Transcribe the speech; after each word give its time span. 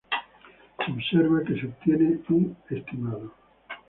Se 0.79 0.91
observa 0.91 1.43
que 1.43 1.59
se 1.61 1.67
obtiene 1.67 2.19
un 2.29 2.57
estimado 2.71 3.33